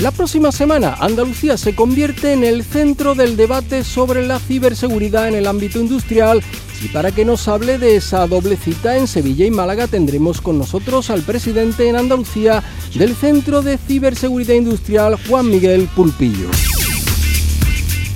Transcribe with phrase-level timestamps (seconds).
[0.00, 5.34] La próxima semana, Andalucía se convierte en el centro del debate sobre la ciberseguridad en
[5.36, 6.42] el ámbito industrial
[6.84, 10.58] y para que nos hable de esa doble cita en Sevilla y Málaga tendremos con
[10.58, 12.62] nosotros al presidente en Andalucía
[12.94, 16.50] del Centro de Ciberseguridad Industrial, Juan Miguel Pulpillo.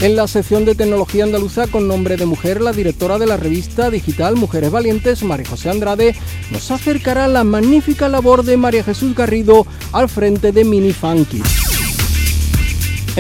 [0.01, 3.91] En la sección de tecnología andaluza con nombre de mujer, la directora de la revista
[3.91, 6.15] digital Mujeres Valientes, María José Andrade,
[6.51, 11.43] nos acercará la magnífica labor de María Jesús Garrido al frente de Mini Funky.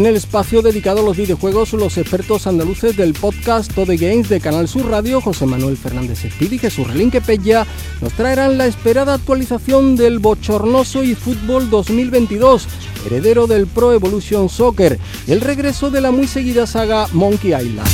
[0.00, 4.40] En el espacio dedicado a los videojuegos, los expertos andaluces del podcast Todo Games de
[4.40, 7.66] Canal Sur Radio, José Manuel Fernández Espíritu y Jesús Relinque Pella,
[8.00, 12.66] nos traerán la esperada actualización del bochornoso y fútbol 2022,
[13.04, 17.90] heredero del Pro Evolution Soccer, y el regreso de la muy seguida saga Monkey Island.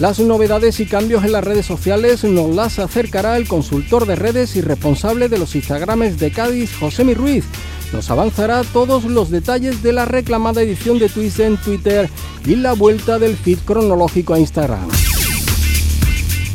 [0.00, 4.56] Las novedades y cambios en las redes sociales nos las acercará el consultor de redes
[4.56, 7.44] y responsable de los Instagrames de Cádiz, José Mi Ruiz,
[7.92, 12.08] nos avanzará todos los detalles de la reclamada edición de Twist en Twitter
[12.46, 14.88] y la vuelta del feed cronológico a Instagram.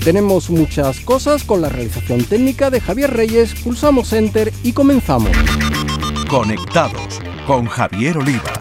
[0.04, 5.32] Tenemos muchas cosas con la realización técnica de Javier Reyes, pulsamos Enter y comenzamos.
[6.30, 8.57] Conectados con Javier Oliva.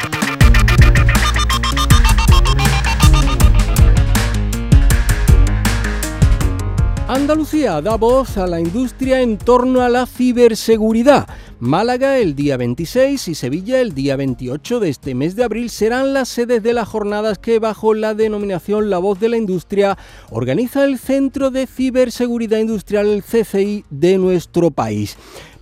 [7.27, 11.27] Andalucía da voz a la industria en torno a la ciberseguridad.
[11.59, 16.15] Málaga el día 26 y Sevilla el día 28 de este mes de abril serán
[16.15, 19.99] las sedes de las jornadas que bajo la denominación La Voz de la Industria
[20.31, 25.17] organiza el Centro de Ciberseguridad Industrial, el CCI, de nuestro país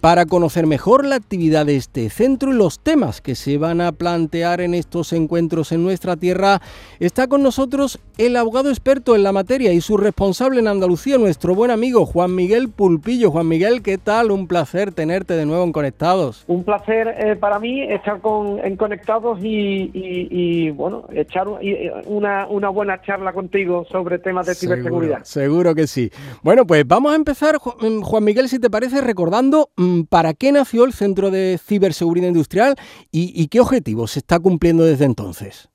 [0.04, 3.90] para conocer mejor la actividad de este centro y los temas que se van a
[3.90, 6.60] plantear en estos encuentros en nuestra tierra,
[7.00, 11.54] está con nosotros el abogado experto en la materia y su responsable en Andalucía, nuestro
[11.54, 13.30] buen amigo Juan Miguel Pulpillo.
[13.30, 14.30] Juan Miguel, ¿qué tal?
[14.30, 16.44] Un placer tenerte de nuevo en Conectados.
[16.48, 23.00] Un placer eh, para mí estar con, en Conectados y, bueno, echar una, una, buena
[23.00, 25.24] charla contigo sobre temas de ciberseguridad.
[25.24, 26.10] Seguro que sí.
[26.42, 30.84] Bueno, pues vamos a empezar, Juan Miguel, si te parece, recordando mm, ¿para qué nació
[30.84, 32.74] el Centro de Ciberseguridad Industrial
[33.10, 35.70] y, qué objetivos se está cumpliendo desde entonces?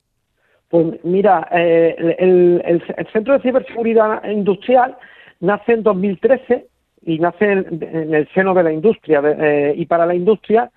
[0.69, 4.97] Pues mira, eh, el, Centro de Ciberseguridad Industrial
[5.39, 6.67] nace en 2013
[7.05, 10.69] y nace en, el seno de la industria eh, y para la industria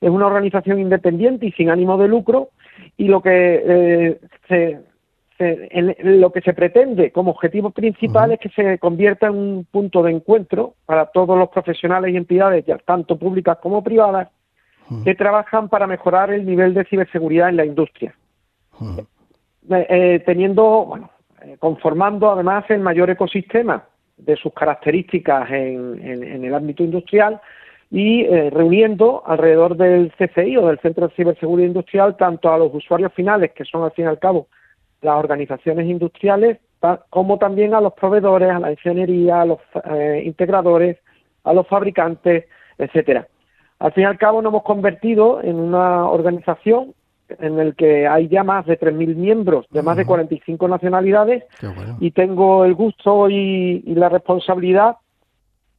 [0.00, 2.50] es una organización independiente y sin ánimo de lucro
[2.96, 4.78] y lo que eh, se
[5.38, 10.12] lo que se pretende como objetivo principal es que se convierta en un punto de
[10.12, 14.28] encuentro para todos los profesionales y entidades, ya tanto públicas como privadas,
[15.02, 18.14] que trabajan para mejorar el nivel de ciberseguridad en la industria.
[19.70, 21.10] Eh, eh, teniendo, bueno,
[21.42, 23.84] eh, conformando además el mayor ecosistema
[24.16, 27.40] de sus características en, el ámbito industrial
[27.90, 33.12] y reuniendo alrededor del CCI o del Centro de Ciberseguridad Industrial tanto a los usuarios
[33.12, 34.48] finales, que son al fin y al cabo
[35.04, 36.58] las organizaciones industriales,
[37.10, 39.58] como también a los proveedores, a la ingeniería, a los
[39.90, 40.98] eh, integradores,
[41.44, 42.44] a los fabricantes,
[42.78, 43.28] etcétera.
[43.78, 46.94] Al fin y al cabo nos hemos convertido en una organización
[47.28, 51.44] en el que hay ya más de 3.000 miembros de más de 45 nacionalidades
[51.98, 54.96] y tengo el gusto y, la responsabilidad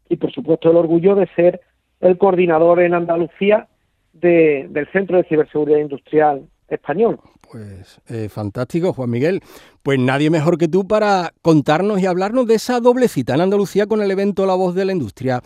[0.09, 1.61] y por supuesto el orgullo de ser
[2.01, 3.67] el coordinador en Andalucía
[4.13, 7.19] del Centro de Ciberseguridad Industrial español.
[7.55, 9.41] Pues eh, fantástico, Juan Miguel.
[9.81, 13.87] Pues nadie mejor que tú para contarnos y hablarnos de esa doble cita en Andalucía
[13.87, 15.41] con el evento La Voz de la Industria.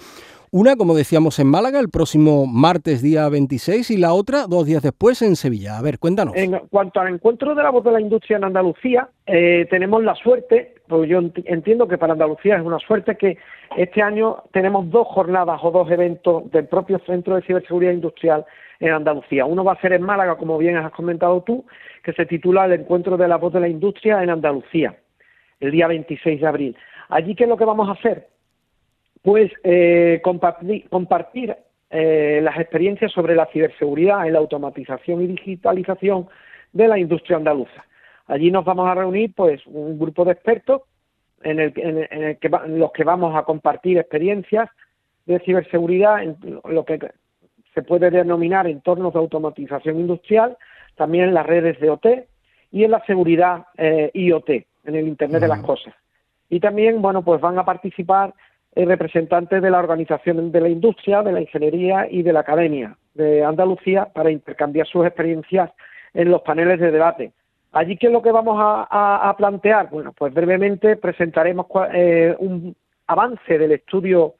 [0.51, 4.81] Una, como decíamos, en Málaga el próximo martes día 26 y la otra dos días
[4.81, 5.77] después en Sevilla.
[5.77, 6.35] A ver, cuéntanos.
[6.35, 10.15] En cuanto al encuentro de la voz de la industria en Andalucía, eh, tenemos la
[10.15, 13.37] suerte, pues yo entiendo que para Andalucía es una suerte que
[13.77, 18.43] este año tenemos dos jornadas o dos eventos del propio Centro de Ciberseguridad Industrial
[18.79, 19.45] en Andalucía.
[19.45, 21.63] Uno va a ser en Málaga, como bien has comentado tú,
[22.03, 24.97] que se titula El encuentro de la voz de la industria en Andalucía,
[25.59, 26.77] el día 26 de abril.
[27.09, 28.29] Allí, ¿qué es lo que vamos a hacer?
[29.21, 31.55] Pues eh, compartir,
[31.89, 36.27] eh, las experiencias sobre la ciberseguridad en la automatización y digitalización
[36.71, 37.85] de la industria andaluza.
[38.27, 40.83] Allí nos vamos a reunir, pues, un grupo de expertos
[41.41, 44.69] en el, en que los que vamos a compartir experiencias
[45.25, 46.99] de ciberseguridad en lo que
[47.73, 50.57] se puede denominar entornos de automatización industrial,
[50.95, 52.07] también en las redes de OT
[52.71, 55.93] y en la seguridad eh, IoT, en el Internet de las Cosas.
[56.49, 58.33] Y también, bueno, pues van a participar
[58.75, 63.43] representantes de la organización de la industria, de la ingeniería y de la academia de
[63.43, 65.71] Andalucía para intercambiar sus experiencias
[66.13, 67.31] en los paneles de debate.
[67.71, 69.89] Allí, ¿qué es lo que vamos a, plantear?
[69.91, 72.75] Bueno, pues brevemente presentaremos eh, un
[73.07, 74.35] avance del estudio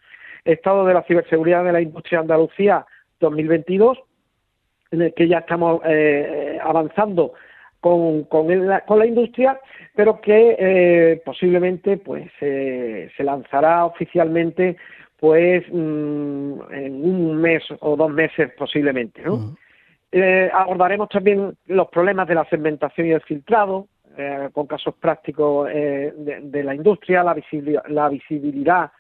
[0.45, 2.85] Estado de la Ciberseguridad de la Industria de Andalucía
[3.19, 3.99] 2022,
[4.91, 7.33] en el que ya estamos eh, avanzando
[7.79, 8.47] con, con,
[8.85, 9.59] con, la industria,
[9.95, 14.77] pero que eh, posiblemente pues se lanzará oficialmente
[15.19, 19.55] pues mm, en un mes o dos meses posiblemente, ¿no?
[20.11, 23.87] Eh, abordaremos también los problemas de la segmentación y el filtrado,
[24.17, 28.91] eh, con casos prácticos eh, de, la industria, la visibilidad, la visibilidad,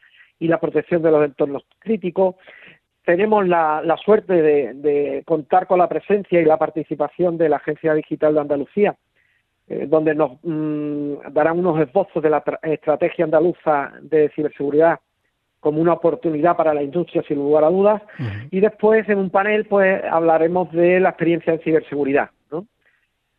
[0.41, 2.35] y la protección de los entornos críticos.
[3.09, 8.35] Tenemos la, suerte de, contar con la presencia y la participación de la Agencia Digital
[8.35, 8.95] de Andalucía,
[9.87, 14.99] donde nos mm, darán unos esbozos de la estrategia andaluza de ciberseguridad
[15.59, 18.03] como una oportunidad para la industria sin lugar a dudas.
[18.51, 22.29] Y después en un panel pues hablaremos de la experiencia en ciberseguridad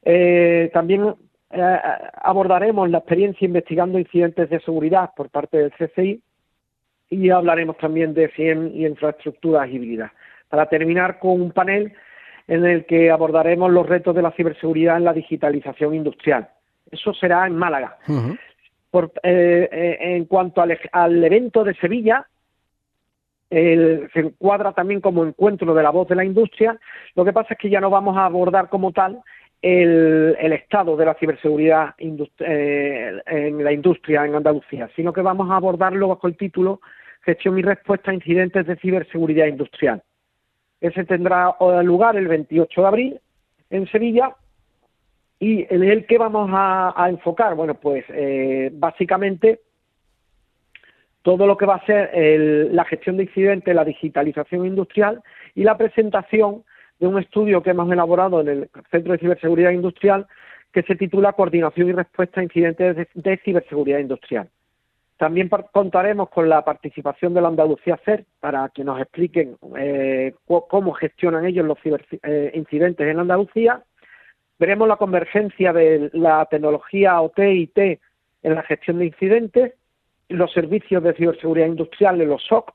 [0.03, 1.15] eh, también
[1.51, 1.79] eh,
[2.23, 6.23] abordaremos la experiencia investigando incidentes de seguridad por parte del CCI
[7.11, 10.13] y hablaremos también de CIEM y infraestructuras híbridas.
[10.49, 11.93] Para terminar con un panel
[12.47, 16.49] en el que abordaremos los retos de la ciberseguridad en la digitalización industrial.
[16.91, 17.99] Eso será en Málaga.
[18.91, 22.27] Por, eh, eh, en cuanto al, evento de Sevilla,
[23.49, 26.79] se encuadra también como encuentro de la voz de la industria.
[27.15, 29.21] Lo que pasa es que ya no vamos a abordar como tal
[29.63, 35.57] el, estado de la ciberseguridad eh, en la industria en Andalucía, sino que vamos a
[35.57, 36.81] abordarlo bajo el título
[37.23, 40.03] Gestión y respuesta a incidentes de ciberseguridad industrial.
[40.81, 43.21] Ese tendrá lugar el 28 de abril
[43.69, 44.35] en Sevilla
[45.43, 47.55] ¿Y en el que vamos a, enfocar?
[47.55, 49.61] Bueno, pues eh, básicamente
[51.23, 52.11] todo lo que va a ser
[52.73, 55.23] la gestión de incidentes, la digitalización industrial
[55.55, 56.63] y la presentación
[56.99, 60.27] de un estudio que hemos elaborado en el Centro de Ciberseguridad Industrial
[60.73, 64.49] que se titula Coordinación y Respuesta a Incidentes de, Ciberseguridad Industrial.
[65.21, 70.95] También contaremos con la participación de la Andalucía CER para que nos expliquen eh, cómo
[70.95, 73.83] gestionan ellos los eh, incidentes en Andalucía.
[74.59, 78.01] Veremos la convergencia de la tecnología OT y T
[78.43, 79.75] en la gestión de incidentes,
[80.31, 82.73] los servicios de ciberseguridad industrial, los SOC,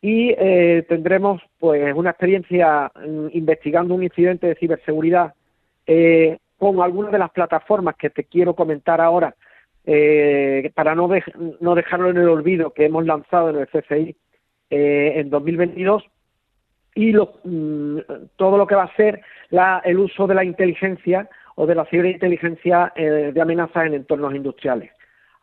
[0.00, 5.34] y eh, tendremos pues una experiencia mm, investigando un incidente de ciberseguridad
[5.86, 9.36] eh, con algunas de las plataformas que te quiero comentar ahora
[9.86, 14.16] eh, para no, dejarlo en el olvido que hemos lanzado en el CCI
[14.70, 16.04] en 2022
[16.94, 17.98] y mm,
[18.36, 19.20] todo lo que va a ser
[19.84, 24.90] el uso de la inteligencia o de la ciberinteligencia eh, de amenazas en entornos industriales.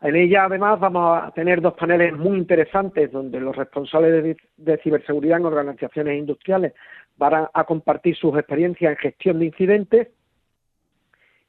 [0.00, 5.38] En ella, además, vamos a tener dos paneles muy interesantes donde los responsables de, ciberseguridad
[5.38, 6.72] en organizaciones industriales
[7.16, 10.08] van a, compartir sus experiencias en gestión de incidentes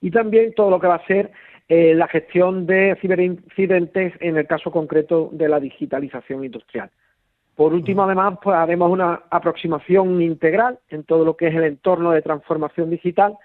[0.01, 1.31] y también todo lo que va a ser
[1.75, 6.91] eh, la gestión de ciberincidentes en el caso concreto de la digitalización industrial.
[7.55, 12.11] Por último, además, pues haremos una aproximación integral en todo lo que es el entorno
[12.11, 13.35] de transformación digital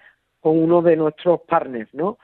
[0.41, 2.19] con uno de nuestros partners, ¿no?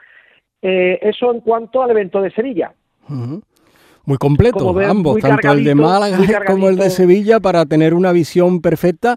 [0.60, 2.74] Eh, eso en cuanto al evento de Sevilla.
[3.08, 8.60] Muy completo, ambos, tanto el de Málaga como el de Sevilla, para tener una visión
[8.60, 9.16] perfecta.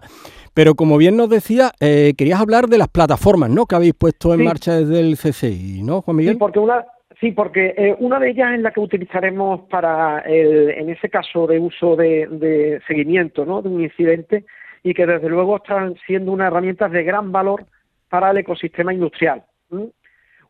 [0.58, 3.64] Pero como bien nos decía, eh, querías hablar de las plataformas, ¿no?
[3.66, 6.32] Que habéis puesto en marcha desde el CCI, ¿no, Juan Miguel?
[6.32, 6.84] Sí, porque una,
[7.20, 11.46] Sí, porque eh, una de ellas es la que utilizaremos para, el, en ese caso
[11.46, 13.62] de uso de, seguimiento ¿no?
[13.62, 14.46] de un incidente
[14.82, 17.64] y que desde luego están siendo una herramienta de gran valor
[18.08, 19.44] para el ecosistema industrial.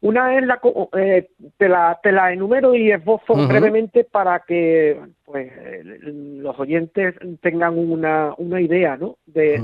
[0.01, 0.61] Una es la,
[0.97, 5.53] eh, te, la, te la enumero y esbozo brevemente para que pues,
[5.85, 9.17] los oyentes tengan una, una idea ¿no?
[9.27, 9.57] de,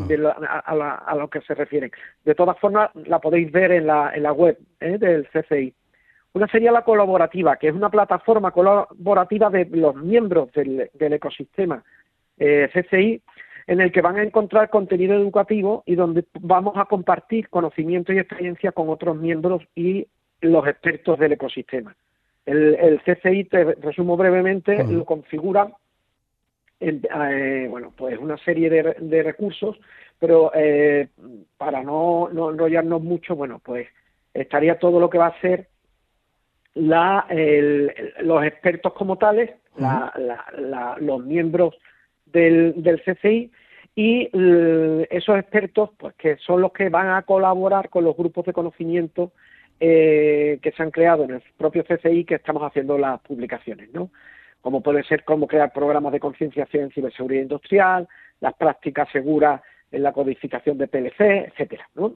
[0.47, 1.93] a, a, lo que se refieren.
[2.25, 4.99] De todas formas, la podéis ver en la, en la web ¿eh?
[4.99, 5.73] del CCI.
[6.33, 11.85] Una sería la colaborativa, que es una plataforma colaborativa de los miembros del, ecosistema
[12.39, 13.23] eh, CCI,
[13.69, 18.19] en el que van a encontrar contenido educativo y donde vamos a compartir conocimiento y
[18.19, 20.09] experiencia con otros miembros y
[20.45, 21.95] los expertos del ecosistema.
[22.47, 25.73] El, CCI, te resumo brevemente, lo configura
[26.79, 29.79] en, eh, bueno, pues una serie de, recursos,
[30.19, 31.09] pero eh,
[31.57, 33.89] para no, no enrollarnos mucho, bueno, pues
[34.35, 35.69] estaría todo lo que va a ser
[36.75, 37.27] la,
[38.21, 39.51] los expertos como tales,
[40.99, 41.75] los miembros
[42.27, 43.51] del, del CCI
[43.97, 44.29] y
[45.09, 49.33] esos expertos, pues que son los que van a colaborar con los grupos de conocimiento
[49.81, 54.11] eh, que se han creado en el propio CCI que estamos haciendo las publicaciones, ¿no?
[54.61, 58.09] Como puede ser cómo crear programas de concienciación en ciberseguridad industrial,
[58.41, 62.15] las prácticas seguras en la codificación de PLC, etcétera, ¿no?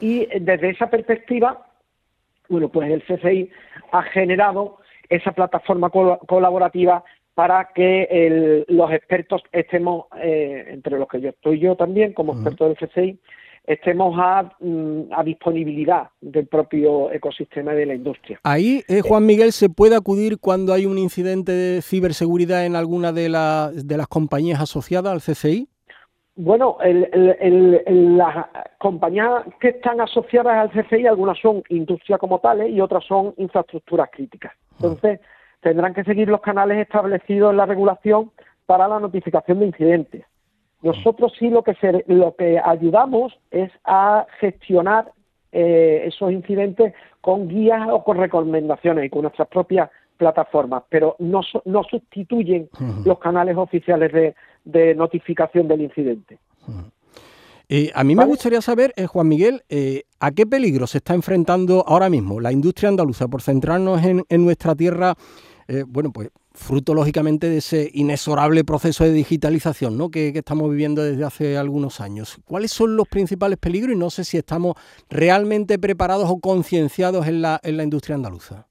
[0.00, 1.66] Y desde esa perspectiva,
[2.48, 3.50] bueno, pues el CCI
[3.92, 4.78] ha generado
[5.08, 11.76] esa plataforma colaborativa para que los expertos estemos, eh, entre los que yo estoy yo
[11.76, 13.20] también como experto del CCI,
[13.66, 14.14] estemos
[14.60, 18.40] mm, a, disponibilidad del propio ecosistema de la industria.
[18.44, 23.12] Ahí, eh, Juan Miguel, ¿se puede acudir cuando hay un incidente de ciberseguridad en alguna
[23.12, 25.68] de, de las compañías asociadas al CCI?
[26.38, 28.46] Bueno, las
[28.76, 34.10] compañías que están asociadas al CCI, algunas son industria como tales y otras son infraestructuras
[34.12, 34.52] críticas.
[34.74, 35.20] Entonces,
[35.60, 38.30] tendrán que seguir los canales establecidos en la regulación
[38.66, 40.24] para la notificación de incidentes.
[40.86, 41.74] Nosotros sí lo que,
[42.06, 45.10] lo que ayudamos es a gestionar
[45.50, 51.40] eh, esos incidentes con guías o con recomendaciones y con nuestras propias plataformas, pero no,
[51.64, 52.68] no sustituyen
[53.04, 56.38] los canales oficiales de, notificación del incidente.
[57.68, 59.62] Eh, a mí me gustaría saber, eh, Juan Miguel,
[60.20, 64.44] ¿a qué peligro se está enfrentando ahora mismo la industria andaluza por centrarnos en, en
[64.44, 65.14] nuestra tierra
[65.68, 70.10] eh, bueno, pues fruto lógicamente de ese inexorable proceso de digitalización ¿no?
[70.10, 72.38] que, estamos viviendo desde hace algunos años.
[72.44, 74.74] ¿Cuáles son los principales peligros y no sé si estamos
[75.08, 78.66] realmente preparados o concienciados en la, en la industria andaluza?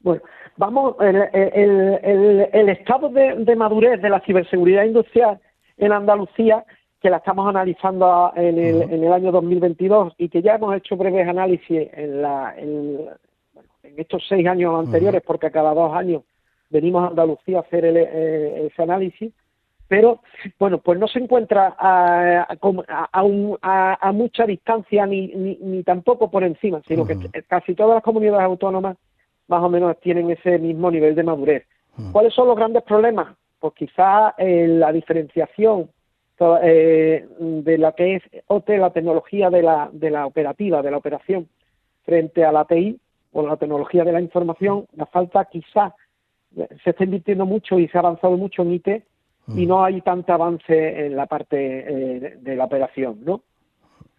[0.00, 0.22] Bueno,
[0.56, 5.38] vamos, el, estado de, madurez de la ciberseguridad industrial
[5.76, 6.64] en Andalucía,
[7.00, 10.96] que la estamos analizando en el, en el año 2022 y que ya hemos hecho
[10.96, 13.08] breves análisis en, la, en,
[13.96, 16.22] estos seis años anteriores, porque cada dos años
[16.70, 19.32] venimos a Andalucía a hacer eh, ese análisis,
[19.88, 20.20] pero
[20.58, 27.06] bueno, pues no se encuentra a, a, mucha distancia ni, ni, tampoco por encima, sino
[27.06, 28.96] que casi todas las comunidades autónomas
[29.46, 31.66] más o menos tienen ese mismo nivel de madurez.
[32.12, 33.36] ¿Cuáles son los grandes problemas?
[33.60, 35.88] Pues quizá eh, la diferenciación
[36.62, 40.98] eh, de la que es OT, la tecnología de la, de la operativa, de la
[40.98, 41.48] operación,
[42.04, 42.98] frente a la TI
[43.32, 45.94] o la tecnología de la información, la falta quizá
[46.54, 48.88] se está invirtiendo mucho y se ha avanzado mucho en IT
[49.48, 49.68] y mm.
[49.68, 53.42] no hay tanto avance en la parte eh, de la operación, ¿no?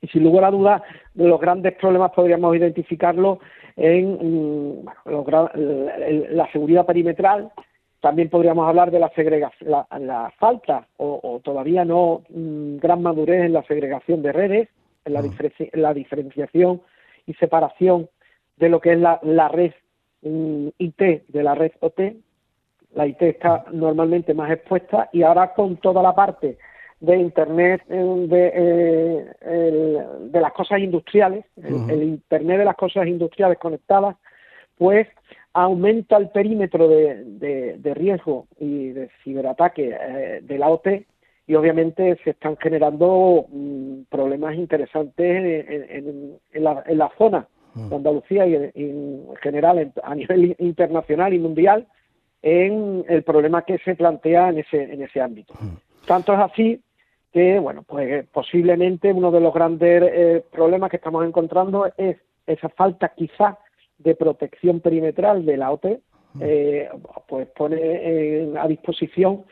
[0.02, 0.82] Y sin lugar a dudas,
[1.16, 3.40] los grandes problemas podríamos identificarlos
[3.76, 4.86] en mm,
[6.32, 7.52] la seguridad perimetral,
[8.00, 13.54] también podríamos hablar de la segregación, la, falta o, todavía no mm, gran madurez en
[13.54, 14.70] la segregación de redes,
[15.06, 15.24] en la,
[15.74, 16.82] la diferenciación
[17.26, 18.08] y separación
[18.58, 19.72] de lo que es la, la red
[20.22, 22.00] IT de la red OT,
[22.94, 26.58] la IT está normalmente más expuesta y ahora con toda la parte
[27.00, 28.52] de Internet de,
[29.42, 34.16] eh, de las cosas industriales, el, Internet de las cosas industriales conectadas,
[34.78, 35.08] pues
[35.54, 40.88] aumenta el perímetro de, de, riesgo y de ciberataque eh, de la OT
[41.48, 47.48] y obviamente se están generando mm, problemas interesantes en, en, la, en, la, zona
[47.78, 51.88] de Andalucía y en, general a nivel internacional y mundial
[52.42, 55.54] en el problema que se plantea en ese, en ese ámbito.
[56.06, 56.82] Tanto es así
[57.32, 62.70] que, bueno, pues posiblemente uno de los grandes eh, problemas que estamos encontrando es esa
[62.70, 63.58] falta quizá
[63.98, 66.00] de protección perimetral de la OT,
[66.40, 66.90] eh,
[67.28, 69.44] pues pone a disposición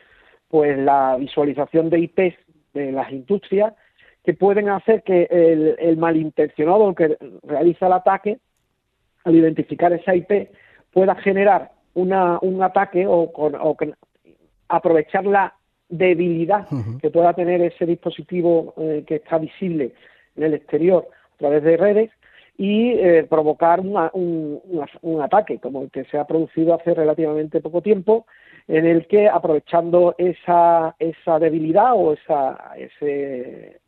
[0.48, 2.36] pues la visualización de IPs
[2.72, 3.74] de las industrias
[4.26, 8.38] que pueden hacer que el, el malintencionado que realiza el ataque
[9.22, 10.50] al identificar esa IP
[10.92, 13.30] pueda generar una, un ataque o,
[14.68, 15.54] aprovechar la
[15.88, 16.66] debilidad
[17.00, 19.92] que pueda tener ese dispositivo eh, que está visible
[20.34, 22.10] en el exterior a través de redes
[22.58, 24.60] y eh, provocar un,
[25.02, 28.26] un, ataque como el que se ha producido hace relativamente poco tiempo
[28.66, 33.78] en el que aprovechando esa esa debilidad o esa ese,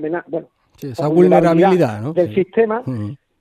[0.00, 0.48] esa bueno
[0.82, 2.82] esa vulnerabilidad, del sistema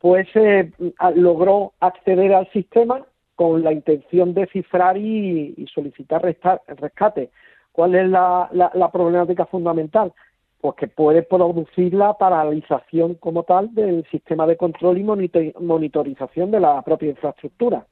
[0.04, 0.70] pues eh,
[1.16, 3.06] logró acceder al sistema
[3.36, 7.30] con la intención de cifrar y, solicitar rescate.
[7.72, 10.12] ¿Cuál es la, la, problemática fundamental?
[10.60, 16.60] Pues que puede producir la paralización como tal del sistema de control y monitorización de
[16.60, 17.86] la propia infraestructura.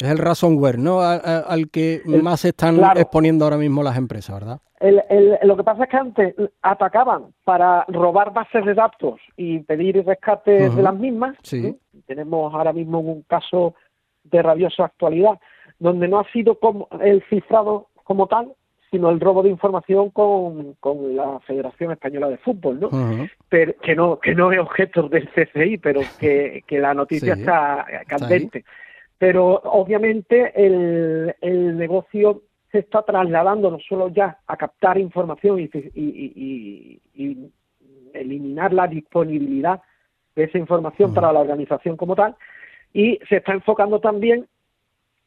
[0.00, 1.00] Es el ransomware, ¿no?
[1.00, 4.60] al que más se están exponiendo ahora mismo las empresas, ¿verdad?
[5.42, 10.70] lo que pasa es que antes atacaban para robar bases de datos y pedir rescate
[10.70, 11.36] de las mismas.
[11.42, 11.76] Sí.
[12.06, 13.74] Tenemos ahora mismo un caso
[14.24, 15.38] de rabiosa actualidad,
[15.78, 18.52] donde no ha sido como el cifrado como tal,
[18.90, 22.90] sino el robo de información con, con la Federación Española de Fútbol, ¿no?
[23.48, 27.84] pero, que no que no es objeto del CCI, pero que, que la noticia está
[28.06, 28.64] candente.
[29.18, 35.70] Pero obviamente el, el negocio se está trasladando no solo ya a captar información y,
[35.94, 37.50] y, y,
[38.14, 39.80] eliminar la disponibilidad
[40.34, 42.36] de esa información para la organización como tal,
[42.92, 44.46] y se está enfocando también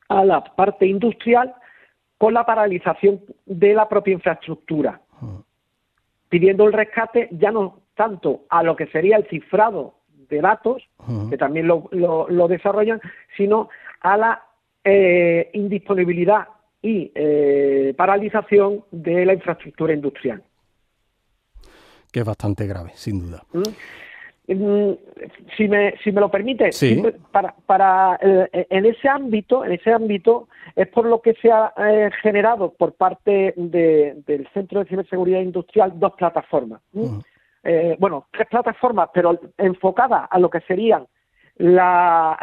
[0.09, 1.53] a la parte industrial
[2.17, 5.01] con la paralización de la propia infraestructura,
[6.29, 9.95] pidiendo el rescate ya no tanto a lo que sería el cifrado
[10.31, 10.81] de datos,
[11.29, 12.99] que también lo, lo, desarrollan,
[13.37, 13.69] sino
[13.99, 14.43] a la
[14.83, 16.47] eh, indisponibilidad
[16.81, 20.41] y eh, paralización de la infraestructura industrial.
[22.11, 23.43] Que es bastante grave, sin duda.
[23.53, 23.61] ¿Mm?
[24.47, 24.97] Mm,
[25.55, 26.71] si me, si me lo permite,
[27.31, 31.73] para, para eh, en ese ámbito, en ese ámbito es por lo que se ha
[31.77, 36.81] eh, generado por parte del Centro de Ciberseguridad Industrial dos plataformas.
[37.63, 41.05] Eh, bueno, tres plataformas, pero enfocadas a lo que serían
[41.57, 42.37] la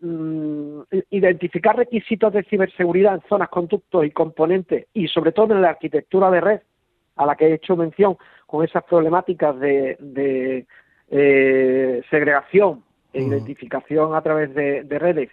[0.00, 0.80] mm,
[1.10, 6.30] identificar requisitos de ciberseguridad en zonas, conductos y componentes y sobre todo en la arquitectura
[6.30, 6.60] de red
[7.16, 10.66] a la que he hecho mención con esas problemáticas de
[11.10, 15.30] eh, segregación e identificación a través de, redes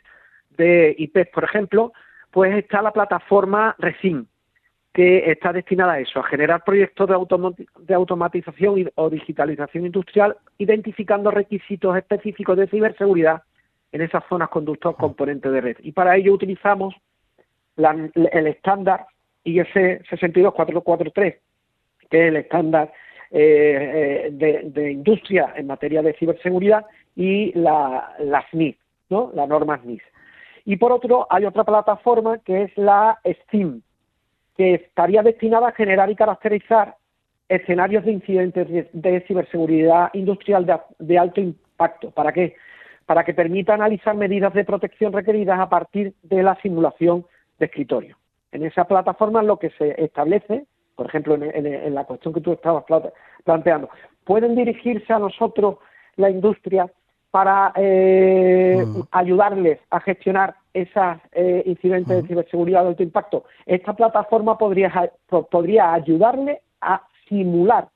[0.57, 1.91] de IPs, por ejemplo,
[2.31, 4.25] pues está la plataforma Resim,
[4.95, 11.31] que está destinada a eso, a generar proyectos de, de automatización o digitalización industrial, identificando
[11.31, 13.43] requisitos específicos de ciberseguridad
[13.91, 15.77] en esas zonas conductos componentes de red.
[15.81, 16.95] Y para ello utilizamos
[17.75, 19.05] el estándar
[19.43, 21.35] IS 62443,
[22.09, 22.93] que es el estándar
[23.31, 26.85] eh, de, industria en materia de ciberseguridad
[27.17, 28.77] y la, la SNIF,
[29.09, 29.29] ¿no?
[29.33, 30.03] la norma SNIF.
[30.63, 33.81] Y por otro, hay otra plataforma que es la STEAM,
[34.57, 36.95] que estaría destinada a generar y caracterizar
[37.47, 40.65] escenarios de incidentes de ciberseguridad industrial
[40.99, 42.11] de, alto impacto.
[42.11, 42.55] ¿Para qué?
[43.05, 47.25] Para que permita analizar medidas de protección requeridas a partir de la simulación
[47.59, 48.17] de escritorio.
[48.51, 52.85] En esa plataforma lo que se establece por ejemplo, en, la cuestión que tú estabas
[53.43, 53.89] planteando,
[54.23, 55.77] pueden dirigirse a nosotros
[56.15, 56.89] la industria
[57.35, 59.01] para eh, mm.
[59.11, 62.27] ayudarles a gestionar esos eh, incidentes de mm.
[62.27, 63.43] ciberseguridad de alto impacto.
[63.65, 65.11] Esta plataforma podría,
[65.51, 67.89] podría ayudarle a simular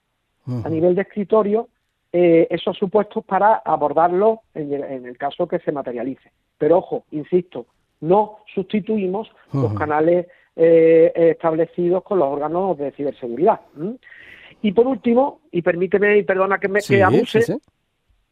[0.66, 1.70] a nivel de escritorio
[2.12, 6.34] eh, esos supuestos para abordarlo en el, caso que se materialice.
[6.58, 7.66] Pero ojo, insisto,
[8.02, 13.62] no sustituimos los canales eh, establecidos con los órganos de ciberseguridad.
[14.62, 17.58] Y por último, y permíteme y perdona que me que abuse,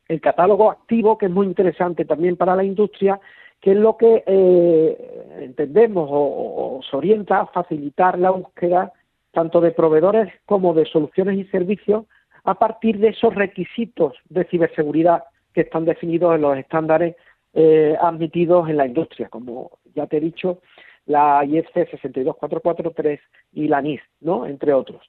[0.08, 3.20] el catálogo activo, que es muy interesante también para la industria,
[3.62, 8.94] que es lo que eh, entendemos o, se orienta a facilitar la búsqueda
[9.32, 12.06] tanto de proveedores como de soluciones y servicios
[12.44, 17.16] a partir de esos requisitos de ciberseguridad que están definidos en los estándares
[17.54, 19.30] eh, admitidos en la industria.
[19.30, 20.60] Como ya te he dicho,
[21.08, 23.20] la IEC 62443
[23.54, 24.46] y la NIS, ¿no?
[24.46, 25.02] entre otros.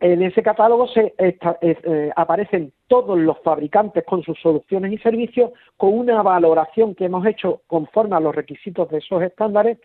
[0.00, 5.92] En ese catálogo se eh, aparecen todos los fabricantes con sus soluciones y servicios con
[5.92, 9.78] una valoración que hemos hecho conforme a los requisitos de esos estándares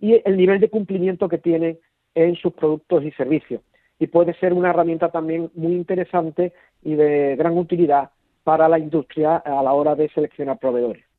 [0.00, 1.78] y el nivel de cumplimiento que tienen
[2.16, 3.62] en sus productos y servicios.
[4.00, 6.52] Y puede ser una herramienta también muy interesante
[6.82, 8.10] y de gran utilidad
[8.42, 11.09] para la industria a la hora de seleccionar proveedores.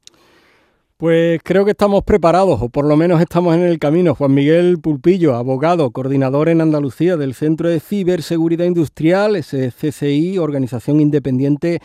[1.01, 4.13] Pues creo que estamos preparados, o por lo menos estamos en el camino.
[4.13, 11.79] Juan Miguel Pulpillo, abogado, coordinador en Andalucía del Centro de Ciberseguridad Industrial, CCI, organización independiente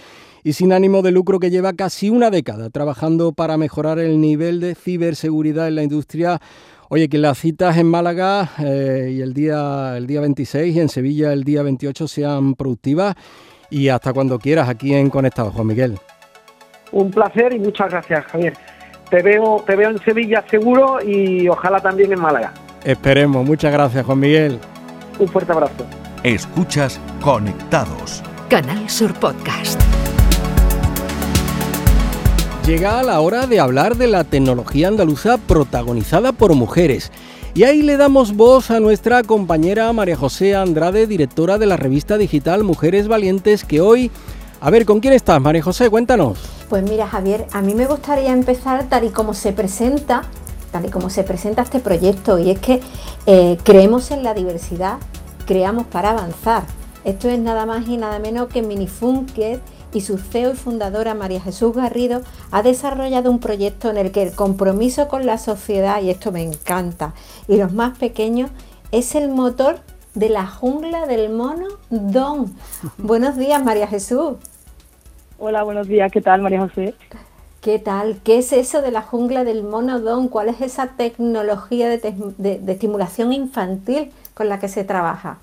[0.45, 4.61] y sin ánimo de lucro que lleva casi una década trabajando para mejorar el nivel
[4.61, 6.39] de ciberseguridad en la industria.
[6.91, 10.91] Oye, que las citas en Málaga eh, y el día, el día 26 y en
[10.91, 13.15] Sevilla el día 28 sean productivas
[13.71, 15.99] y hasta cuando quieras aquí en Conectados, Juan Miguel.
[16.93, 18.76] Un placer y muchas gracias, Javier
[19.11, 22.53] te veo, te veo en Sevilla seguro y ojalá también en Málaga.
[22.85, 23.45] Esperemos.
[23.45, 24.59] Muchas gracias, Juan Miguel.
[25.19, 25.87] Un fuerte abrazo.
[26.23, 28.23] Escuchas Conectados.
[28.49, 29.81] Canal Sur Podcast.
[32.67, 37.13] Llega la hora de hablar de la tecnología andaluza protagonizada por mujeres.
[37.55, 42.19] Y ahí le damos voz a nuestra compañera María José Andrade, directora de la revista
[42.19, 44.11] digital Mujeres Valientes, que hoy...
[44.61, 45.89] A ver, ¿con quién estás, María José?
[45.91, 46.56] Cuéntanos.
[46.69, 50.23] Pues mira, Javier, a mí me gustaría empezar tal y como se presenta,
[50.73, 52.81] tal y como se presenta este proyecto, y es que
[53.27, 54.99] eh, creemos en la diversidad,
[55.47, 56.65] creamos para avanzar.
[57.05, 59.61] Esto es nada más y nada menos que Minifunket
[59.93, 64.25] y su CEO y fundadora María Jesús Garrido ha desarrollado un proyecto en el que
[64.25, 67.15] el compromiso con la sociedad, y esto me encanta,
[67.47, 68.51] y los más pequeños
[68.91, 69.79] es el motor
[70.15, 72.53] de la jungla del mono Don.
[72.99, 74.35] Buenos días, María Jesús.
[75.39, 76.11] Hola, buenos días.
[76.11, 76.95] ¿Qué tal, María José?
[77.61, 78.17] ¿Qué tal?
[78.25, 80.29] ¿Qué es eso de la jungla del mono Don?
[80.29, 85.39] ¿Cuál es esa tecnología de, estimulación infantil con la que se trabaja?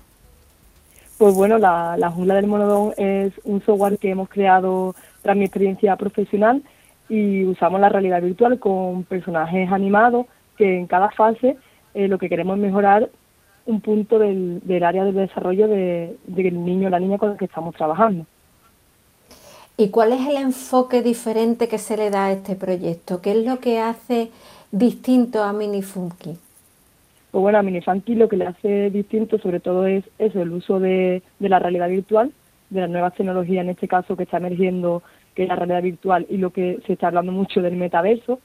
[1.16, 5.36] Pues bueno, la, la jungla del mono Don es un software que hemos creado tras
[5.36, 6.64] mi experiencia profesional
[7.08, 10.26] y usamos la realidad virtual con personajes animados
[10.56, 11.56] que en cada fase
[11.94, 13.10] eh, lo que queremos es mejorar
[13.66, 17.44] un punto del, área del desarrollo de, del niño o la niña con el que
[17.44, 18.26] estamos trabajando.
[19.76, 23.20] ¿Y cuál es el enfoque diferente que se le da a este proyecto?
[23.20, 24.30] ¿Qué es lo que hace
[24.70, 26.38] distinto a Minifunky?
[27.32, 30.78] Pues bueno, a Minifunky lo que le hace distinto sobre todo es eso, el uso
[30.78, 32.30] de, de la realidad virtual,
[32.70, 35.02] de las nuevas tecnologías en este caso que está emergiendo,
[35.34, 38.38] que es la realidad virtual y lo que se está hablando mucho del metaverso,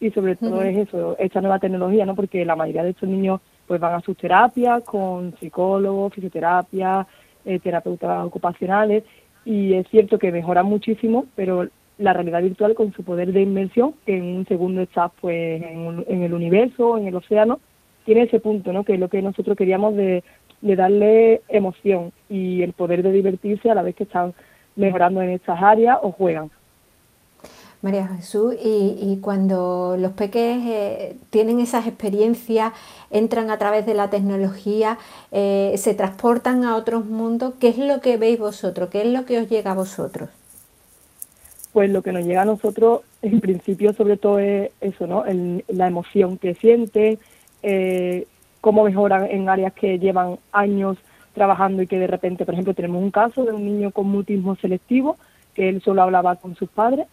[0.00, 2.14] y sobre todo es eso, esta nueva tecnología, ¿no?
[2.14, 7.06] Porque la mayoría de estos niños pues van a sus terapias con psicólogos, fisioterapia,
[7.44, 9.04] eh, terapeutas ocupacionales
[9.44, 13.94] y es cierto que mejora muchísimo, pero la realidad virtual con su poder de inmersión,
[14.04, 17.60] que en un segundo está pues en, el universo, en el océano,
[18.04, 18.84] tiene ese punto, ¿no?
[18.84, 20.24] Que es lo que nosotros queríamos de,
[20.60, 24.34] de darle emoción y el poder de divertirse a la vez que están
[24.76, 26.50] mejorando en estas áreas o juegan.
[27.84, 32.72] María Jesús, y, cuando los peques eh, tienen esas experiencias,
[33.10, 34.96] entran a través de la tecnología,
[35.32, 38.88] eh, se transportan a otros mundos, ¿qué es lo que veis vosotros?
[38.88, 40.30] ¿Qué es lo que os llega a vosotros?
[41.74, 45.22] Pues lo que nos llega a nosotros, en principio, sobre todo es eso, ¿no?
[45.68, 47.18] la emoción que sienten,
[47.62, 48.26] eh,
[48.62, 50.96] cómo mejoran en áreas que llevan años
[51.34, 54.56] trabajando y que de repente, por ejemplo, tenemos un caso de un niño con mutismo
[54.56, 55.18] selectivo,
[55.52, 57.08] que él solo hablaba con sus padres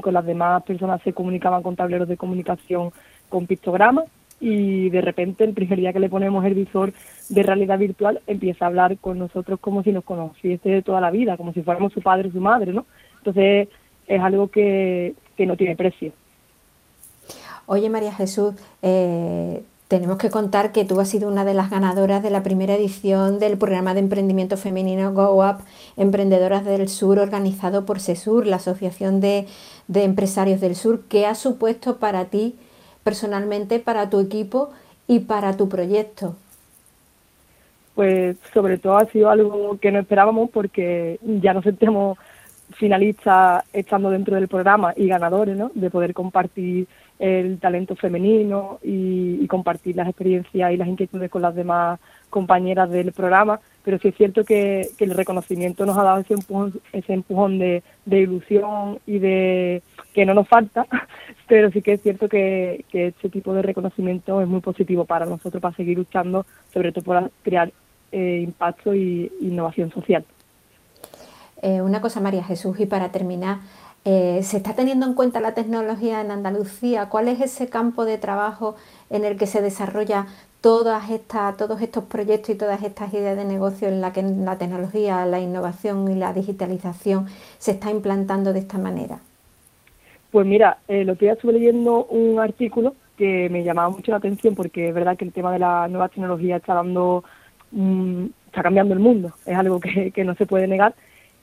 [0.00, 2.90] con las demás personas se comunicaban con tableros de comunicación
[3.28, 4.06] con pictogramas
[4.40, 6.92] y de repente el primer día que le ponemos el visor
[7.28, 11.10] de realidad virtual empieza a hablar con nosotros como si nos conociese de toda la
[11.10, 12.86] vida, como si fuéramos su padre o su madre, ¿no?
[13.18, 13.68] Entonces
[14.06, 16.12] es algo que, que no tiene precio.
[17.66, 22.22] Oye María Jesús, eh, tenemos que contar que tú has sido una de las ganadoras
[22.22, 25.62] de la primera edición del programa de emprendimiento femenino Go Up
[25.96, 29.46] Emprendedoras del Sur organizado por SESUR, la Asociación de,
[29.92, 31.04] Empresarios del Sur.
[31.08, 32.54] ¿Qué ha supuesto para ti
[33.02, 34.70] personalmente, para tu equipo
[35.06, 36.36] y para tu proyecto?
[37.94, 42.18] Pues sobre todo ha sido algo que no esperábamos porque ya nos sentimos
[42.74, 45.70] finalistas estando dentro del programa y ganadores, ¿no?
[45.74, 46.86] De poder compartir
[47.18, 53.12] el talento femenino y, compartir las experiencias y las inquietudes con las demás compañeras del
[53.12, 57.58] programa, pero sí es cierto que, el reconocimiento nos ha dado ese empujón, ese empujón
[57.58, 60.86] de, ilusión y de que no nos falta,
[61.48, 65.62] pero sí que es cierto que, este tipo de reconocimiento es muy positivo para nosotros,
[65.62, 67.72] para seguir luchando, sobre todo para crear
[68.12, 70.24] eh, impacto y innovación social.
[71.62, 73.58] Eh, una cosa, María Jesús, y para terminar,
[74.04, 77.10] eh, ¿Se está teniendo en cuenta la tecnología en Andalucía?
[77.10, 78.76] ¿Cuál es ese campo de trabajo
[79.10, 80.26] en el que se desarrolla
[80.60, 84.56] todas estas, todos estos proyectos y todas estas ideas de negocio en la que la
[84.56, 87.26] tecnología, la innovación y la digitalización
[87.58, 89.18] se está implantando de esta manera?
[90.30, 94.18] Pues mira, eh, lo que ya estuve leyendo un artículo que me llamaba mucho la
[94.18, 97.24] atención porque es verdad que el tema de la nueva tecnología está dando,
[97.72, 100.94] mm, está cambiando el mundo, es algo que, que no se puede negar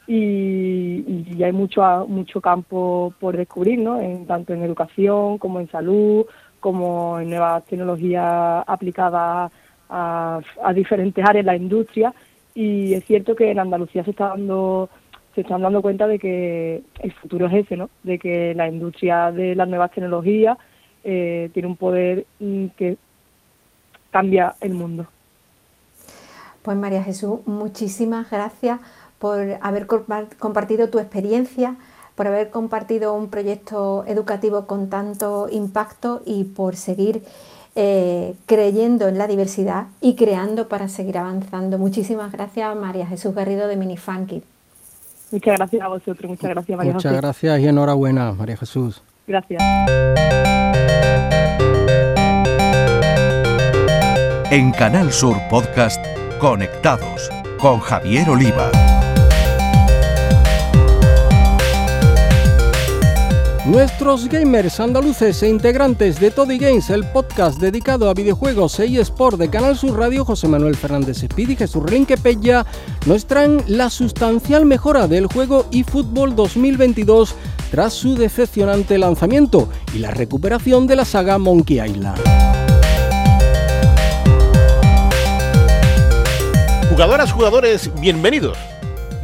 [0.08, 4.00] y, hay mucho mucho campo por descubrir, ¿no?
[4.00, 6.26] En, tanto en educación como en salud,
[6.60, 9.52] como en nuevas tecnologías aplicadas
[9.90, 10.42] a,
[10.74, 12.14] diferentes áreas de la industria
[12.54, 14.90] y es cierto que en Andalucía se está dando
[15.36, 17.90] se están dando cuenta de que el futuro es ese, ¿no?
[18.04, 20.58] De que la industria de las nuevas tecnologías
[21.04, 22.98] eh, tiene un poder mm, que
[24.12, 25.08] cambia el mundo.
[26.62, 28.80] Pues María Jesús, muchísimas gracias
[29.26, 31.78] por haber compartido tu experiencia,
[32.14, 37.24] por haber compartido un proyecto educativo con tanto impacto y por seguir
[37.76, 41.80] eh, creyendo en la diversidad y creando para seguir avanzando.
[41.80, 44.44] Muchísimas gracias, María Jesús Garrido de Minifunky.
[45.32, 49.02] Muchas gracias a vosotros, muchas gracias, María Muchas gracias y enhorabuena, María Jesús.
[49.26, 49.64] Gracias.
[54.52, 56.06] En Canal Sur Podcast,
[56.40, 58.70] Conectados con Javier Oliva.
[63.66, 69.40] Nuestros gamers andaluces e integrantes de Toddy Games, el podcast dedicado a videojuegos e eSport
[69.40, 71.84] de Canal Sur Radio, José Manuel Fernández Espíritu y Jesús
[72.22, 72.64] Pella,
[73.08, 77.34] nos traen la sustancial mejora del juego eFootball 2022
[77.72, 82.22] tras su decepcionante lanzamiento y la recuperación de la saga Monkey Island.
[86.92, 88.75] Jugadoras, jugadores, bienvenidos.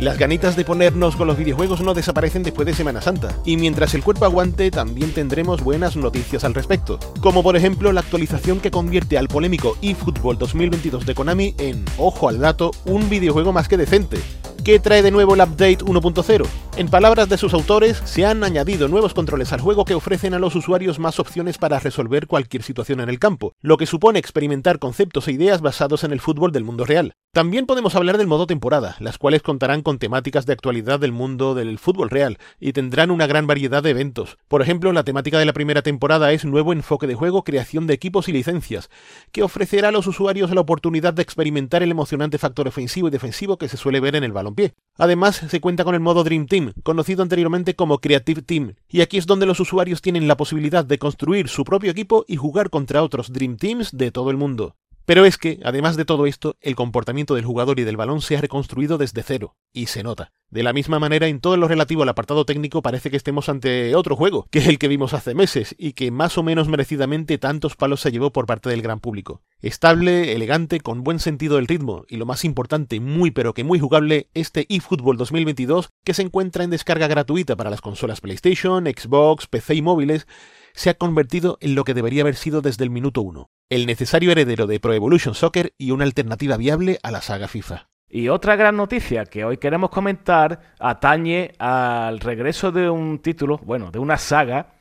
[0.01, 3.93] Las ganitas de ponernos con los videojuegos no desaparecen después de Semana Santa, y mientras
[3.93, 8.71] el cuerpo aguante también tendremos buenas noticias al respecto, como por ejemplo la actualización que
[8.71, 13.77] convierte al polémico eFootball 2022 de Konami en, ojo al dato, un videojuego más que
[13.77, 14.17] decente,
[14.63, 16.45] ¿Qué trae de nuevo el Update 1.0?
[16.77, 20.39] En palabras de sus autores, se han añadido nuevos controles al juego que ofrecen a
[20.39, 24.79] los usuarios más opciones para resolver cualquier situación en el campo, lo que supone experimentar
[24.79, 27.13] conceptos e ideas basados en el fútbol del mundo real.
[27.33, 31.55] También podemos hablar del modo temporada, las cuales contarán con temáticas de actualidad del mundo
[31.55, 34.37] del fútbol real y tendrán una gran variedad de eventos.
[34.49, 37.93] Por ejemplo, la temática de la primera temporada es nuevo enfoque de juego, creación de
[37.93, 38.89] equipos y licencias,
[39.31, 43.57] que ofrecerá a los usuarios la oportunidad de experimentar el emocionante factor ofensivo y defensivo
[43.57, 44.73] que se suele ver en el balón pie.
[44.97, 49.17] Además, se cuenta con el modo Dream Team, conocido anteriormente como Creative Team, y aquí
[49.17, 53.03] es donde los usuarios tienen la posibilidad de construir su propio equipo y jugar contra
[53.03, 54.75] otros Dream Teams de todo el mundo.
[55.05, 58.37] Pero es que, además de todo esto, el comportamiento del jugador y del balón se
[58.37, 60.31] ha reconstruido desde cero, y se nota.
[60.49, 63.95] De la misma manera, en todo lo relativo al apartado técnico parece que estemos ante
[63.95, 67.37] otro juego, que es el que vimos hace meses, y que más o menos merecidamente
[67.37, 69.41] tantos palos se llevó por parte del gran público.
[69.61, 73.79] Estable, elegante, con buen sentido del ritmo, y lo más importante, muy pero que muy
[73.79, 79.47] jugable, este eFootball 2022, que se encuentra en descarga gratuita para las consolas PlayStation, Xbox,
[79.47, 80.27] PC y móviles,
[80.73, 84.31] se ha convertido en lo que debería haber sido desde el minuto uno, el necesario
[84.31, 87.87] heredero de Pro Evolution Soccer y una alternativa viable a la saga FIFA.
[88.09, 93.89] Y otra gran noticia que hoy queremos comentar atañe al regreso de un título, bueno,
[93.89, 94.73] de una saga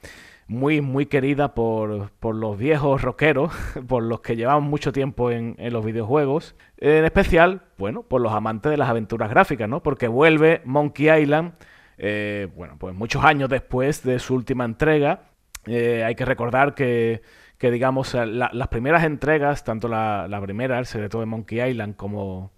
[0.48, 3.52] muy, muy querida por, los viejos rockeros,
[3.88, 6.56] por los que llevamos mucho tiempo en, en, los videojuegos.
[6.78, 9.80] En especial, bueno, por los amantes de las aventuras gráficas, ¿no?
[9.80, 11.52] Porque vuelve Monkey Island,
[11.98, 15.29] eh, bueno, pues muchos años después de su última entrega.
[15.66, 17.22] Eh, hay que recordar que,
[17.58, 22.50] digamos, las primeras entregas, tanto la, primera, el secreto de Monkey Island, como,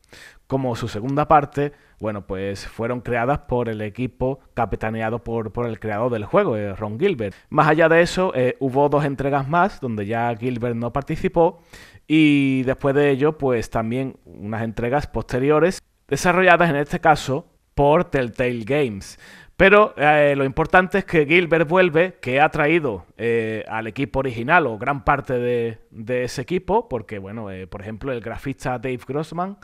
[0.74, 6.24] su segunda parte, bueno, pues fueron creadas por el equipo capitaneado por, el creador del
[6.24, 7.34] juego, eh, Ron Gilbert.
[7.48, 11.62] Más allá de eso, eh, hubo dos entregas más donde ya Gilbert no participó
[12.06, 18.64] y después de ello, pues también unas entregas posteriores desarrolladas en este caso por Telltale
[18.64, 19.18] Games.
[19.62, 24.66] Pero eh, lo importante es que Gilbert vuelve, que ha traído eh, al equipo original
[24.66, 29.59] o gran parte de, ese equipo, porque, bueno, eh, por ejemplo, el grafista Dave Grossman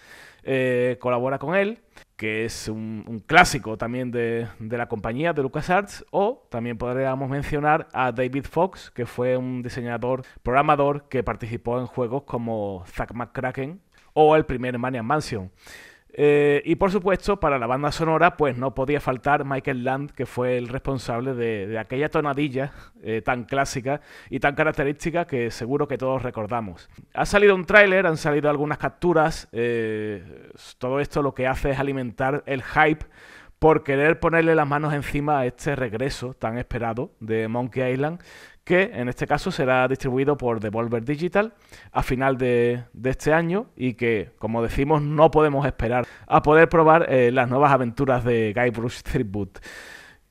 [1.00, 1.80] colabora con él,
[2.14, 7.88] que es un, clásico también de, de, la compañía de LucasArts, o también podríamos mencionar
[7.92, 13.80] a David Fox, que fue un diseñador, programador que participó en juegos como Zack McCracken
[14.12, 15.50] o el primer Maniac Mansion.
[16.20, 20.26] Eh, y por supuesto, para la banda sonora, pues no podía faltar Michael Land, que
[20.26, 22.72] fue el responsable de, aquella tonadilla
[23.04, 26.90] eh, tan clásica y tan característica que seguro que todos recordamos.
[27.14, 31.78] Ha salido un tráiler, han salido algunas capturas, eh, todo esto lo que hace es
[31.78, 33.06] alimentar el hype
[33.60, 38.20] por querer ponerle las manos encima a este regreso tan esperado de Monkey Island,
[38.68, 41.54] que en este caso será distribuido por Devolver Digital
[41.90, 47.06] a final de, este año y que, como decimos, no podemos esperar a poder probar
[47.08, 49.48] eh, las nuevas aventuras de Guy Bruce Threepwood.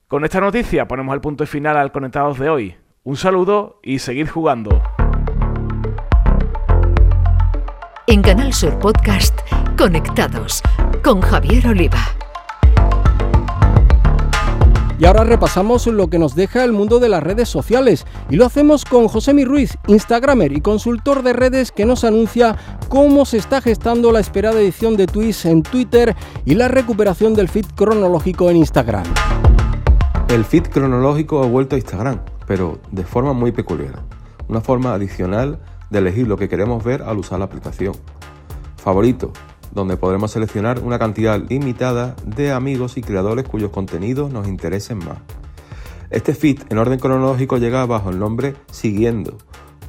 [0.07, 2.75] Con esta noticia ponemos el punto final al Conectados de hoy.
[3.01, 4.83] Un saludo y seguid jugando.
[8.05, 9.35] En Canal Sur Podcast,
[9.75, 10.61] Conectados
[11.03, 12.26] con Javier Oliva.
[14.99, 18.45] Y ahora repasamos lo que nos deja el mundo de las redes sociales y lo
[18.45, 22.55] hacemos con Josemi Ruiz, Instagramer y consultor de redes que nos anuncia
[22.89, 27.47] cómo se está gestando la esperada edición de tweets en Twitter y la recuperación del
[27.47, 29.03] feed cronológico en Instagram.
[30.29, 34.01] El feed cronológico ha vuelto a Instagram, pero de forma muy peculiar.
[34.47, 35.59] Una forma adicional
[35.91, 37.93] de elegir lo que queremos ver al usar la aplicación.
[38.77, 39.31] Favorito,
[39.71, 45.19] donde podremos seleccionar una cantidad limitada de amigos y creadores cuyos contenidos nos interesen más.
[46.09, 49.37] Este feed en orden cronológico llega bajo el nombre Siguiendo.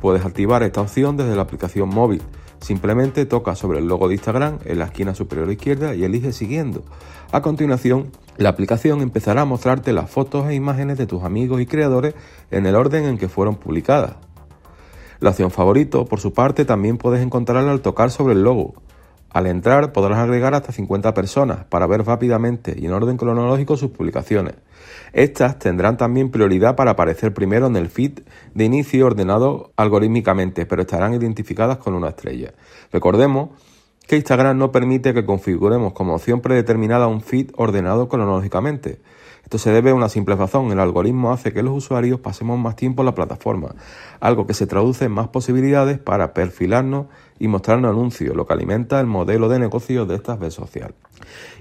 [0.00, 2.22] Puedes activar esta opción desde la aplicación móvil.
[2.60, 6.82] Simplemente toca sobre el logo de Instagram en la esquina superior izquierda y elige Siguiendo.
[7.30, 11.66] A continuación, la aplicación empezará a mostrarte las fotos e imágenes de tus amigos y
[11.66, 12.14] creadores
[12.50, 14.16] en el orden en que fueron publicadas.
[15.20, 18.74] La opción favorito, por su parte, también puedes encontrarla al tocar sobre el logo.
[19.30, 23.90] Al entrar podrás agregar hasta 50 personas para ver rápidamente y en orden cronológico sus
[23.90, 24.54] publicaciones.
[25.12, 28.20] Estas tendrán también prioridad para aparecer primero en el feed
[28.54, 32.54] de inicio ordenado algorítmicamente, pero estarán identificadas con una estrella.
[32.90, 33.50] Recordemos
[34.06, 39.00] que Instagram no permite que configuremos como opción predeterminada un feed ordenado cronológicamente.
[39.48, 42.76] Esto se debe a una simple razón, el algoritmo hace que los usuarios pasemos más
[42.76, 43.74] tiempo en la plataforma,
[44.20, 47.06] algo que se traduce en más posibilidades para perfilarnos
[47.38, 50.94] y mostrarnos anuncios, lo que alimenta el modelo de negocio de esta red social.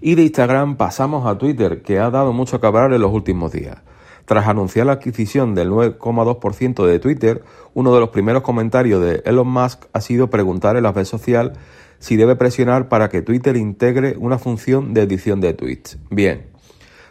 [0.01, 3.53] Y de Instagram pasamos a Twitter, que ha dado mucho que hablar en los últimos
[3.53, 3.77] días.
[4.25, 7.41] Tras anunciar la adquisición del 9,2% de Twitter,
[7.73, 11.53] uno de los primeros comentarios de Elon Musk ha sido preguntar en la red social
[11.99, 15.97] si debe presionar para que Twitter integre una función de edición de tweets.
[16.09, 16.56] Bien,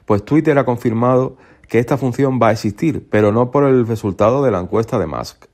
[0.07, 1.37] pues Twitter ha confirmado
[1.69, 5.07] que esta función va a existir, pero no por el resultado de la encuesta de
[5.07, 5.47] Musk.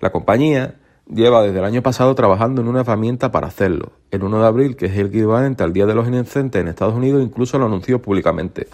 [0.00, 3.92] La compañía lleva desde el año pasado trabajando en una herramienta para hacerlo.
[4.10, 6.94] El 1 de abril, que es el equivalente al Día de los Inocentes en Estados
[6.94, 8.68] Unidos, incluso lo anunció públicamente.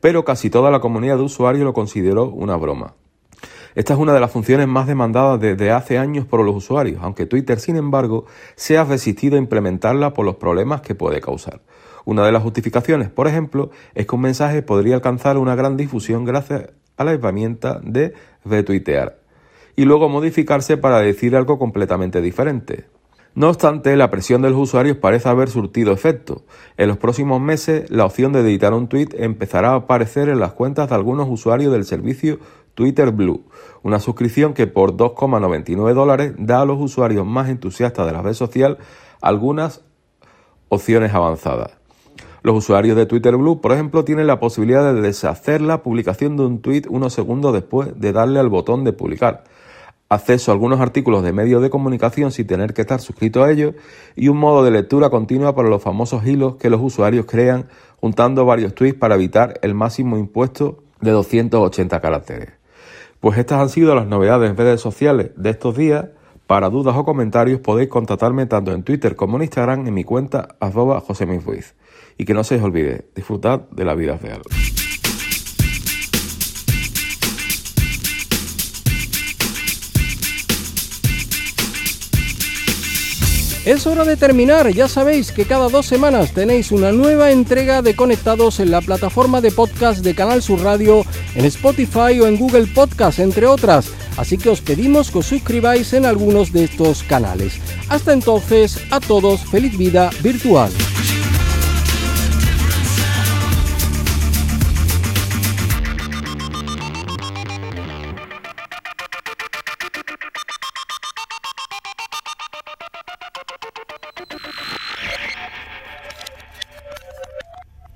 [0.00, 2.94] Pero casi toda la comunidad de usuarios lo consideró una broma.
[3.74, 7.26] Esta es una de las funciones más demandadas desde hace años por los usuarios, aunque
[7.26, 8.26] Twitter, sin embargo,
[8.56, 11.60] se ha resistido a implementarla por los problemas que puede causar.
[12.08, 16.24] Una de las justificaciones, por ejemplo, es que un mensaje podría alcanzar una gran difusión
[16.24, 18.14] gracias a la herramienta de
[18.46, 19.18] retuitear
[19.76, 22.86] y luego modificarse para decir algo completamente diferente.
[23.34, 26.46] No obstante, la presión de los usuarios parece haber surtido efecto.
[26.78, 30.54] En los próximos meses, la opción de editar un tweet empezará a aparecer en las
[30.54, 32.38] cuentas de algunos usuarios del servicio
[32.74, 33.44] Twitter Blue,
[33.82, 38.32] una suscripción que por 2,99 dólares da a los usuarios más entusiastas de la red
[38.32, 38.78] social
[39.20, 39.84] algunas
[40.70, 41.77] opciones avanzadas.
[42.42, 46.44] Los usuarios de Twitter Blue, por ejemplo, tienen la posibilidad de deshacer la publicación de
[46.44, 49.44] un tweet unos segundos después de darle al botón de publicar,
[50.08, 53.74] acceso a algunos artículos de medios de comunicación sin tener que estar suscrito a ellos
[54.16, 57.68] y un modo de lectura continua para los famosos hilos que los usuarios crean
[58.00, 62.50] juntando varios tweets para evitar el máximo impuesto de 280 caracteres.
[63.20, 66.06] Pues estas han sido las novedades en redes sociales de estos días.
[66.48, 70.56] Para dudas o comentarios podéis contactarme tanto en Twitter como en Instagram en mi cuenta
[70.60, 71.04] arroba
[72.16, 74.40] y que no se os olvide, disfrutad de la vida real.
[83.66, 87.94] Es hora de terminar, ya sabéis que cada dos semanas tenéis una nueva entrega de
[87.94, 92.68] Conectados en la plataforma de podcast de Canal Sur Radio, en Spotify o en Google
[92.74, 97.54] Podcast, entre otras, así que os pedimos que os suscribáis en algunos de estos canales.
[97.88, 100.70] Hasta entonces, a todos, feliz vida virtual.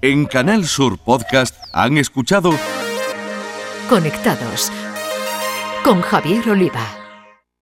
[0.01, 2.51] En Canal Sur Podcast han escuchado
[3.89, 4.73] Conectados
[5.83, 7.02] con Javier Oliva.